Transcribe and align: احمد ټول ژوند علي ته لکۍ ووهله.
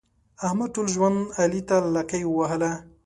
احمد 0.45 0.69
ټول 0.75 0.87
ژوند 0.95 1.17
علي 1.41 1.61
ته 1.69 1.77
لکۍ 1.95 2.23
ووهله. 2.27 2.71